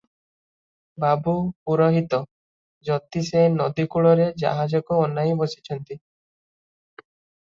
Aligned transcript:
ବାବୁ, 1.01 1.33
ପୁରୋହିତ, 1.69 2.19
ଜ୍ୟୋତିଷେ 2.89 3.43
ନଦୀକୂଳରେ 3.57 4.25
ଜାହାଜକୁ 4.45 4.99
ଅନାଇ 5.09 5.35
ବସିଛନ୍ତି। 5.43 5.99